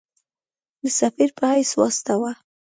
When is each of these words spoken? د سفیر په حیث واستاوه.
د 0.81 0.83
سفیر 0.99 1.29
په 1.37 1.43
حیث 1.51 1.71
واستاوه. 1.75 2.31